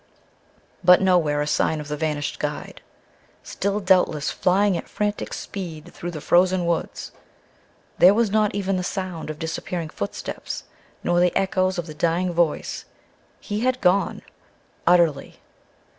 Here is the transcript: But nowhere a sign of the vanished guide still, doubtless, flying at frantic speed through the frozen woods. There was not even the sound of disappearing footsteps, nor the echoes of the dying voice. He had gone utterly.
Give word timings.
But 0.83 0.99
nowhere 0.99 1.41
a 1.41 1.45
sign 1.45 1.79
of 1.79 1.87
the 1.87 1.95
vanished 1.95 2.39
guide 2.39 2.81
still, 3.43 3.79
doubtless, 3.79 4.31
flying 4.31 4.75
at 4.75 4.89
frantic 4.89 5.31
speed 5.31 5.93
through 5.93 6.09
the 6.09 6.19
frozen 6.19 6.65
woods. 6.65 7.11
There 7.99 8.15
was 8.15 8.31
not 8.31 8.55
even 8.55 8.77
the 8.77 8.83
sound 8.83 9.29
of 9.29 9.37
disappearing 9.37 9.89
footsteps, 9.89 10.63
nor 11.03 11.19
the 11.19 11.37
echoes 11.37 11.77
of 11.77 11.85
the 11.85 11.93
dying 11.93 12.33
voice. 12.33 12.85
He 13.39 13.59
had 13.59 13.79
gone 13.79 14.23
utterly. 14.87 15.39